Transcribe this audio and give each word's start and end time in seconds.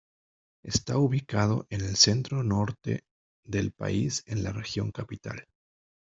Está 0.63 0.97
ubicado 0.97 1.67
en 1.69 1.81
el 1.81 1.95
centro-norte 1.95 3.03
del 3.45 3.71
país, 3.71 4.23
en 4.25 4.43
la 4.43 4.51
región 4.51 4.91
Capital. 4.91 5.45